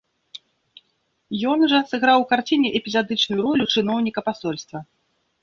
Ён 1.51 1.59
жа 1.73 1.81
сыграў 1.91 2.17
у 2.23 2.25
карціне 2.33 2.73
эпізадычную 2.81 3.39
ролю 3.45 3.63
чыноўніка 3.75 4.19
пасольства. 4.33 4.85